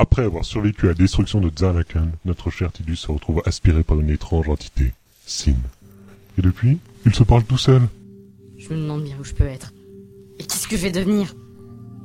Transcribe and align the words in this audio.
Après 0.00 0.22
avoir 0.22 0.44
survécu 0.44 0.86
à 0.86 0.90
la 0.90 0.94
destruction 0.94 1.40
de 1.40 1.50
Xanakan, 1.50 2.06
notre 2.24 2.50
cher 2.50 2.70
Tidus 2.70 2.94
se 2.94 3.10
retrouve 3.10 3.42
aspiré 3.46 3.82
par 3.82 3.98
une 3.98 4.10
étrange 4.10 4.48
entité, 4.48 4.92
Sin. 5.26 5.56
Et 6.38 6.42
depuis, 6.42 6.78
il 7.04 7.12
se 7.12 7.24
parle 7.24 7.42
tout 7.42 7.58
seul. 7.58 7.82
Je 8.56 8.68
me 8.68 8.76
demande 8.76 9.02
bien 9.02 9.16
où 9.20 9.24
je 9.24 9.34
peux 9.34 9.44
être. 9.44 9.72
Et 10.38 10.44
qu'est-ce 10.44 10.68
que 10.68 10.76
je 10.76 10.82
vais 10.82 10.92
devenir? 10.92 11.34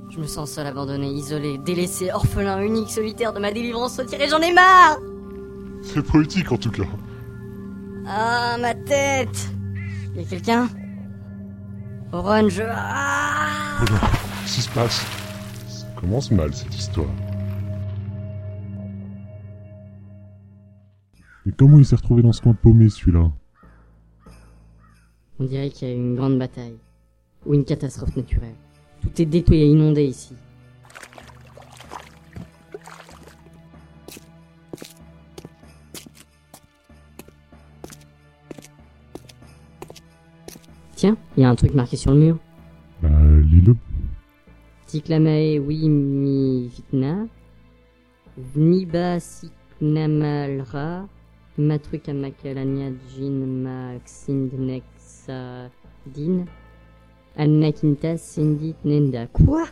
Je 0.09 0.17
me 0.17 0.25
sens 0.25 0.53
seul, 0.53 0.65
abandonné, 0.65 1.07
isolé, 1.07 1.59
délaissé, 1.59 2.11
orphelin, 2.11 2.63
unique, 2.63 2.89
solitaire 2.89 3.31
de 3.31 3.39
ma 3.39 3.51
délivrance 3.51 3.99
retirée, 3.99 4.27
j'en 4.27 4.41
ai 4.41 4.51
marre 4.51 4.97
C'est 5.83 6.01
poétique 6.01 6.51
en 6.51 6.57
tout 6.57 6.71
cas. 6.71 6.83
Ah, 8.07 8.57
ma 8.59 8.73
tête 8.73 9.51
Y'a 10.15 10.23
quelqu'un? 10.23 10.67
Oron, 12.11 12.49
je... 12.49 12.63
Ah 12.67 13.85
qu'est-ce 13.85 14.55
qui 14.55 14.61
se 14.63 14.69
passe? 14.69 15.05
Ça 15.67 15.85
commence 15.95 16.31
mal 16.31 16.51
cette 16.55 16.75
histoire. 16.75 17.07
Mais 21.45 21.51
comment 21.51 21.77
il 21.77 21.85
s'est 21.85 21.95
retrouvé 21.95 22.21
dans 22.21 22.31
ce 22.31 22.41
coin 22.41 22.53
paumé 22.53 22.89
celui-là 22.89 23.31
On 25.39 25.43
dirait 25.43 25.69
qu'il 25.69 25.87
y 25.87 25.91
a 25.91 25.93
eu 25.93 25.97
une 25.97 26.15
grande 26.15 26.39
bataille. 26.39 26.77
Ou 27.45 27.53
une 27.53 27.65
catastrophe 27.65 28.15
naturelle. 28.15 28.55
Tout 29.01 29.21
est 29.21 29.25
détruit 29.25 29.61
et 29.61 29.67
inondé 29.67 30.05
ici. 30.05 30.35
Tiens, 40.95 41.17
il 41.35 41.41
y 41.41 41.43
a 41.43 41.49
un 41.49 41.55
truc 41.55 41.73
marqué 41.73 41.97
sur 41.97 42.11
le 42.13 42.19
mur. 42.19 42.37
Bah, 43.01 43.09
lis-le. 43.41 43.75
Tiklamae 44.85 45.59
wimi 45.59 46.69
fitna. 46.69 47.25
Vniba 48.37 49.19
siknamalra. 49.19 51.09
Matrukamakalaня 51.57 52.91
jin 53.15 53.63
maxindnexa 53.63 55.69
din. 56.05 56.45
Anakinta 57.37 58.17
sindit 58.17 58.75
nenda. 58.83 59.27
Quoi? 59.27 59.63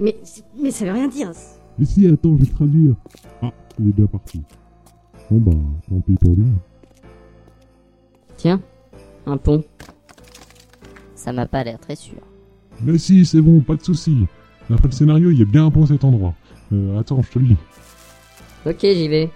Mais, 0.00 0.16
mais 0.60 0.70
ça 0.70 0.84
veut 0.84 0.92
rien 0.92 1.08
dire. 1.08 1.30
Mais 1.78 1.84
si, 1.84 2.06
attends, 2.06 2.36
je 2.38 2.44
vais 2.44 2.50
traduire. 2.50 2.94
Ah, 3.42 3.52
il 3.78 3.88
est 3.88 3.92
déjà 3.92 4.08
parti. 4.08 4.42
Bon 5.30 5.38
bah, 5.38 5.52
tant 5.88 6.00
pis 6.00 6.14
pour 6.14 6.34
lui. 6.34 6.46
Tiens, 8.36 8.60
un 9.26 9.36
pont. 9.36 9.64
Ça 11.14 11.32
m'a 11.32 11.46
pas 11.46 11.64
l'air 11.64 11.78
très 11.78 11.96
sûr. 11.96 12.18
Mais 12.82 12.98
si, 12.98 13.24
c'est 13.24 13.40
bon, 13.40 13.60
pas 13.60 13.76
de 13.76 13.82
soucis. 13.82 14.26
D'après 14.68 14.88
le 14.88 14.92
scénario, 14.92 15.30
il 15.30 15.38
y 15.38 15.42
a 15.42 15.44
bien 15.44 15.66
un 15.66 15.70
pont 15.70 15.84
à 15.84 15.86
cet 15.86 16.04
endroit. 16.04 16.34
Euh, 16.72 16.98
attends, 16.98 17.22
je 17.22 17.30
te 17.30 17.38
le 17.38 17.46
lis. 17.46 17.56
Ok, 18.66 18.80
j'y 18.80 19.08
vais. 19.08 19.30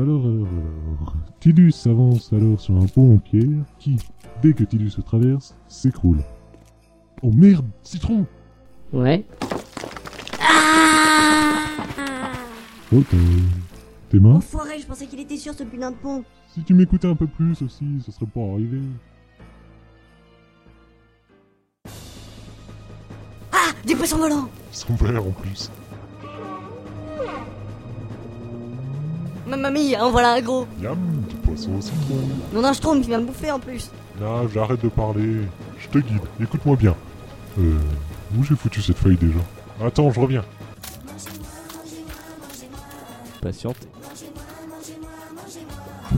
Alors, 0.00 0.24
alors, 0.26 0.46
alors. 0.46 1.16
Tidus 1.40 1.74
avance 1.86 2.32
alors 2.32 2.60
sur 2.60 2.76
un 2.76 2.86
pont 2.86 3.14
en 3.14 3.18
pierre 3.18 3.64
qui, 3.78 3.96
dès 4.42 4.52
que 4.52 4.62
Tidus 4.62 4.90
se 4.90 5.00
traverse, 5.00 5.56
s'écroule. 5.66 6.20
Oh 7.22 7.32
merde, 7.32 7.66
citron 7.82 8.24
Ouais. 8.92 9.26
Oh, 12.94 13.02
t'as- 13.10 13.16
tes 14.08 14.18
mains 14.20 14.36
Enfoiré, 14.36 14.78
je 14.78 14.86
pensais 14.86 15.06
qu'il 15.06 15.20
était 15.20 15.36
sûr 15.36 15.52
ce 15.52 15.64
putain 15.64 15.90
de 15.90 15.96
pont. 15.96 16.22
Si 16.54 16.62
tu 16.62 16.74
m'écoutais 16.74 17.08
un 17.08 17.16
peu 17.16 17.26
plus 17.26 17.60
aussi, 17.62 17.84
ce 18.04 18.12
serait 18.12 18.24
pas 18.26 18.40
arrivé. 18.40 18.80
Ah 23.52 23.72
Des 23.84 23.94
poissons 23.96 24.16
volants 24.18 24.48
Ils 24.72 24.76
sont 24.76 24.94
verts 24.94 25.26
en 25.26 25.30
plus. 25.32 25.70
Mamma 29.48 29.70
mia, 29.70 30.04
en 30.04 30.10
voilà 30.10 30.34
un 30.34 30.40
gros 30.42 30.66
Yam, 30.80 30.98
du 31.28 31.34
poisson 31.36 31.74
au 31.76 31.80
citron. 31.80 32.16
Non, 32.52 32.60
non, 32.60 32.72
je 32.72 32.80
trompe, 32.80 33.02
il 33.02 33.10
va 33.10 33.18
me 33.18 33.24
bouffer 33.24 33.50
en 33.50 33.58
plus. 33.58 33.90
Là, 34.20 34.42
j'arrête 34.52 34.82
de 34.82 34.88
parler. 34.88 35.42
Je 35.78 35.88
te 35.88 35.98
guide, 35.98 36.20
écoute-moi 36.40 36.76
bien. 36.76 36.94
Euh, 37.58 37.78
où 38.38 38.44
j'ai 38.44 38.54
foutu 38.54 38.82
cette 38.82 38.98
feuille 38.98 39.16
déjà? 39.16 39.38
Attends, 39.84 40.10
je 40.10 40.20
reviens. 40.20 40.44
Patientez, 43.40 43.88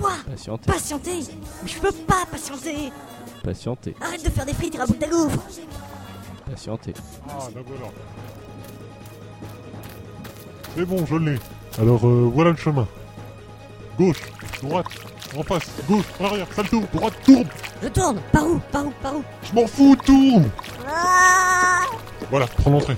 Quoi? 0.00 0.12
Patientez, 0.26 0.66
Patienter 0.66 1.18
Mais 1.62 1.68
je 1.68 1.78
peux 1.78 1.92
pas 1.92 2.24
patienter 2.30 2.92
patientez, 3.44 3.94
Arrête 4.00 4.24
de 4.24 4.30
faire 4.30 4.46
des 4.46 4.54
frites 4.54 4.74
et 4.74 4.78
raboute 4.78 4.98
ta 4.98 5.08
gaufre 5.08 5.38
patientez. 6.50 6.94
Ah, 7.28 7.48
la 7.54 7.62
voilà. 7.62 7.92
C'est 10.76 10.84
bon, 10.84 11.06
je 11.06 11.16
l'ai. 11.16 11.38
Alors, 11.78 12.06
euh, 12.06 12.30
voilà 12.32 12.50
le 12.50 12.56
chemin. 12.56 12.86
Gauche, 14.00 14.22
droite, 14.62 14.86
en 15.36 15.42
face, 15.42 15.70
gauche, 15.86 16.06
en 16.18 16.24
arrière, 16.24 16.46
salto, 16.54 16.82
droite, 16.90 17.12
tourne 17.22 17.46
Je 17.82 17.88
tourne 17.88 18.18
Par 18.32 18.46
où 18.46 18.58
Par 18.72 18.86
où 18.86 18.90
Par 19.02 19.16
où? 19.16 19.24
Je 19.42 19.52
m'en 19.52 19.66
fous, 19.66 19.94
tourne 19.94 20.50
Ah 20.88 21.82
Voilà, 22.30 22.46
prends 22.46 22.70
l'entrée. 22.70 22.96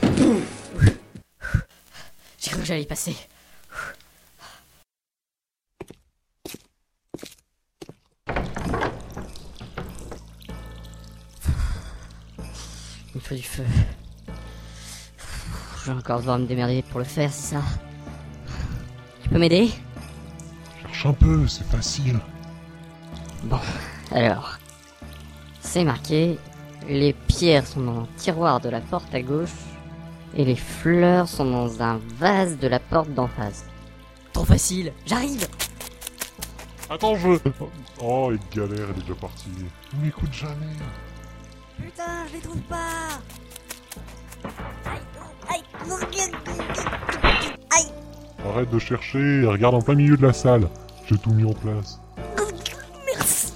J'ai 2.38 2.50
cru 2.52 2.60
que 2.60 2.66
j'allais 2.66 2.82
y 2.82 2.86
passer. 2.86 3.16
Il 13.08 13.16
me 13.16 13.20
faut 13.20 13.34
du 13.34 13.42
feu. 13.42 13.64
Je 15.80 15.90
vais 15.90 15.98
encore 15.98 16.20
devoir 16.20 16.38
me 16.38 16.46
démerder 16.46 16.82
pour 16.82 17.00
le 17.00 17.04
faire, 17.04 17.32
c'est 17.32 17.56
ça? 17.56 17.62
Tu 19.24 19.30
peux 19.30 19.38
m'aider? 19.40 19.72
Cherche 21.02 21.06
un 21.06 21.26
peu, 21.26 21.48
c'est 21.48 21.66
facile. 21.66 22.20
Bon, 23.42 23.58
alors. 24.12 24.58
C'est 25.60 25.82
marqué. 25.82 26.38
Les 26.88 27.12
pierres 27.12 27.66
sont 27.66 27.80
dans 27.80 28.00
le 28.02 28.06
tiroir 28.16 28.60
de 28.60 28.68
la 28.68 28.80
porte 28.80 29.12
à 29.12 29.20
gauche. 29.20 29.50
Et 30.36 30.44
les 30.44 30.54
fleurs 30.54 31.26
sont 31.26 31.44
dans 31.44 31.82
un 31.82 31.98
vase 32.18 32.56
de 32.58 32.68
la 32.68 32.78
porte 32.78 33.12
d'en 33.14 33.26
face. 33.26 33.66
Trop 34.32 34.44
facile, 34.44 34.92
j'arrive 35.04 35.46
Attends, 36.88 37.16
je... 37.16 37.30
Oh, 38.00 38.30
il 38.32 38.56
galère, 38.56 38.86
elle 38.90 38.98
est 38.98 39.00
déjà 39.00 39.14
partie. 39.14 39.50
Il 39.94 40.00
m'écoute 40.00 40.32
jamais. 40.32 40.76
Putain, 41.78 42.26
je 42.28 42.34
les 42.34 42.40
trouve 42.40 42.60
pas 42.62 43.20
Aïe, 45.48 45.62
aïe, 47.70 47.92
Arrête 48.48 48.70
de 48.70 48.78
chercher 48.78 49.42
et 49.42 49.46
regarde 49.46 49.74
en 49.74 49.82
plein 49.82 49.94
milieu 49.94 50.16
de 50.16 50.26
la 50.26 50.32
salle. 50.32 50.68
J'ai 51.06 51.18
tout 51.18 51.32
mis 51.32 51.44
en 51.44 51.52
place. 51.52 52.00
merci 53.06 53.52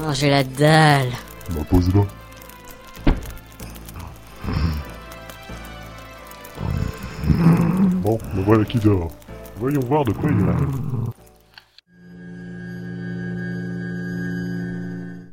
Oh, 0.00 0.12
j'ai 0.12 0.30
la 0.30 0.44
dalle 0.44 1.10
Ma 1.54 1.64
pose 1.64 1.94
là. 1.94 2.06
Bon, 8.02 8.18
me 8.34 8.42
voilà 8.42 8.64
qui 8.64 8.78
dort. 8.78 9.10
Voyons 9.56 9.80
voir 9.80 10.04
de 10.04 10.12
quoi 10.12 10.30
il 10.30 10.48
a. 10.48 10.56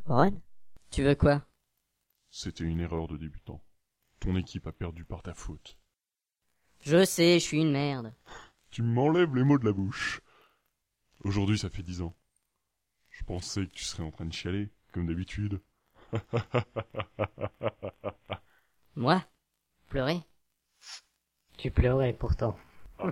Ron? 0.06 0.32
Tu 0.90 1.02
veux 1.02 1.14
quoi? 1.14 1.42
C'était 2.30 2.64
une 2.64 2.80
erreur 2.80 3.08
de 3.08 3.16
débutant. 3.16 3.60
Ton 4.20 4.36
équipe 4.36 4.66
a 4.66 4.72
perdu 4.72 5.04
par 5.04 5.22
ta 5.22 5.34
faute. 5.34 5.78
Je 6.80 7.04
sais, 7.04 7.38
je 7.38 7.44
suis 7.44 7.60
une 7.60 7.72
merde. 7.72 8.14
Tu 8.70 8.82
m'enlèves 8.82 9.34
les 9.34 9.44
mots 9.44 9.58
de 9.58 9.64
la 9.64 9.72
bouche. 9.72 10.20
Aujourd'hui, 11.24 11.58
ça 11.58 11.70
fait 11.70 11.82
dix 11.82 12.02
ans. 12.02 12.14
Je 13.10 13.24
pensais 13.24 13.66
que 13.66 13.72
tu 13.72 13.84
serais 13.84 14.02
en 14.02 14.10
train 14.10 14.26
de 14.26 14.32
chialer, 14.32 14.70
comme 14.92 15.06
d'habitude. 15.06 15.60
Moi? 18.96 19.24
Pleurer? 19.88 20.20
Tu 21.56 21.70
pleurais 21.70 22.12
pourtant. 22.12 22.56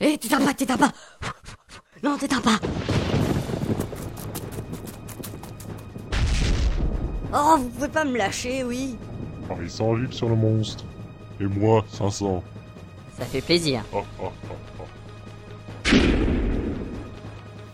Hé, 0.00 0.18
t'éteins 0.18 0.44
pas, 0.44 0.52
t'éteins 0.52 0.76
pas 0.76 0.92
Non, 2.02 2.16
t'éteins 2.18 2.40
pas 2.40 2.58
Oh, 7.34 7.56
vous 7.58 7.68
pouvez 7.68 7.88
pas 7.88 8.04
me 8.04 8.18
lâcher, 8.18 8.64
oui 8.64 8.96
Paris 9.48 9.70
100 9.70 9.94
livres 9.94 10.12
sur 10.12 10.28
le 10.28 10.34
monstre. 10.36 10.84
Et 11.40 11.44
moi, 11.44 11.84
500. 11.88 12.42
Ça 13.18 13.24
fait 13.24 13.40
plaisir. 13.40 13.82
Oh, 13.92 14.02
oh, 14.22 14.30
oh, 14.50 14.54
oh. 14.80 15.96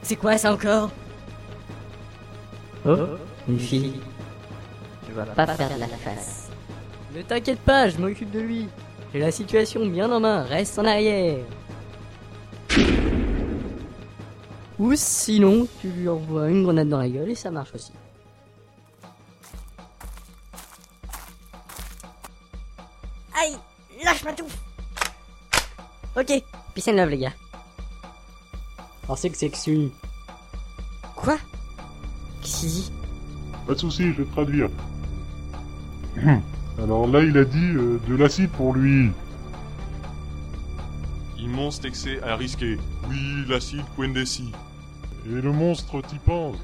C'est 0.03 0.17
quoi 0.17 0.39
ça 0.39 0.53
encore? 0.53 0.91
Oh, 2.87 2.97
une 3.49 3.59
fille. 3.59 4.01
Je 5.09 5.15
vois 5.15 5.25
pas 5.25 5.47
faire 5.47 5.75
de 5.75 5.81
la 5.81 5.89
face. 5.89 6.49
Ne 7.15 7.23
t'inquiète 7.23 7.61
pas, 7.61 7.89
je 7.89 7.99
m'occupe 7.99 8.31
de 8.31 8.41
lui. 8.41 8.69
J'ai 9.13 9.21
la 9.21 9.31
situation 9.31 9.87
bien 9.87 10.11
en 10.13 10.21
main, 10.21 10.43
reste 10.43 10.79
en 10.79 10.85
arrière. 10.85 11.39
Ou 14.79 14.95
sinon, 14.95 15.67
tu 15.81 15.89
lui 15.91 16.09
envoies 16.09 16.51
une 16.51 16.63
grenade 16.63 16.89
dans 16.89 16.99
la 16.99 17.09
gueule 17.09 17.31
et 17.31 17.35
ça 17.35 17.51
marche 17.51 17.75
aussi. 17.75 17.93
Aïe 23.41 23.57
Lâche 24.05 24.25
ma 24.25 24.33
touffe 24.33 24.57
Ok, 26.17 26.33
peace 26.75 26.89
and 26.89 26.97
love 26.97 27.11
les 27.11 27.19
gars. 27.19 27.33
Pensez 29.07 29.31
que 29.31 29.37
c'est 29.37 29.51
que 29.51 29.57
celui. 29.57 29.93
Quoi? 31.17 31.39
Qu'est-ce 32.43 32.61
qu'il 32.61 32.69
dit? 32.69 32.93
Pas 33.67 33.75
de 33.75 33.79
soucis, 33.79 34.13
je 34.13 34.23
vais 34.23 34.25
te 34.25 34.33
traduire. 34.33 34.69
Alors 36.79 37.07
là, 37.09 37.23
il 37.23 37.37
a 37.37 37.45
dit 37.45 37.73
euh, 37.75 37.99
de 38.07 38.15
l'acide 38.15 38.51
pour 38.51 38.75
lui. 38.75 39.11
Immense 41.39 41.81
excès 41.85 42.23
à 42.23 42.37
risquer. 42.37 42.79
Oui, 43.09 43.45
l'acide 43.49 43.85
Quendesi. 43.97 44.53
Et 45.29 45.41
le 45.43 45.53
monstre 45.53 46.01
t'y 46.03 46.19
pense. 46.19 46.57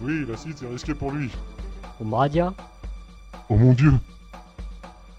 Oui, 0.00 0.24
l'acide, 0.26 0.56
c'est 0.56 0.66
risqué 0.66 0.94
pour 0.94 1.12
lui. 1.12 1.30
Umradia 2.00 2.54
Oh 3.50 3.56
mon 3.56 3.72
dieu 3.72 3.92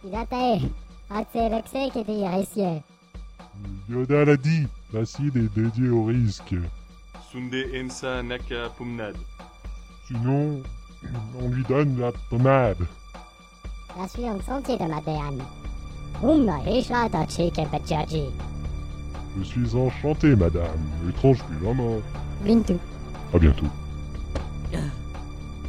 Idate, 0.04 0.64
Axel 1.10 1.62
qui 1.92 2.00
était 2.00 2.28
risqué. 2.28 2.82
Yoda 3.90 4.26
l'a 4.26 4.38
dit, 4.38 4.68
l'acide 4.94 5.38
est 5.38 5.54
dédié 5.54 5.90
au 5.90 6.06
risque. 6.06 6.56
Sunde 7.32 7.56
Ensa 7.76 8.24
Naka 8.24 8.70
Pumnad. 8.78 9.16
Sinon, 10.08 10.62
on 11.40 11.50
lui 11.50 11.64
donne 11.66 12.00
la 12.00 12.12
pommade. 12.30 12.88
La 13.98 14.08
suis 14.08 14.26
en 14.30 14.42
sentier 14.42 14.78
de 14.78 14.86
madame. 14.86 15.44
Umna 16.24 16.58
Hishlata 16.66 17.28
Chicken 17.28 17.68
Pachaji. 17.68 18.26
Je 19.38 19.44
suis 19.44 19.76
enchanté, 19.76 20.36
madame. 20.36 20.80
Étrange 21.08 21.44
plus 21.44 21.58
vraiment. 21.58 22.00
Bintu. 22.46 22.78
À 23.34 23.40
bientôt. 23.40 23.66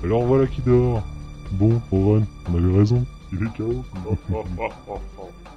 Alors 0.02 0.24
voilà 0.24 0.46
qui 0.46 0.62
dort. 0.62 1.02
Bon, 1.52 1.80
Owen, 1.92 2.24
on 2.50 2.56
avait 2.56 2.78
raison. 2.78 3.04
Il 3.32 3.42
est 3.42 3.56
KO. 3.56 3.84